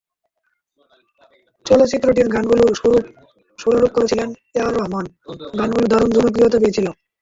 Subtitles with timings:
[1.65, 2.71] চলচ্চিত্রটির গানগুলোর
[3.59, 5.05] সুরারোপ করেছিলেন এ আর রহমান,
[5.59, 6.91] গানগুলো দারুণ জনপ্রিয়তা পেয়েছিলো।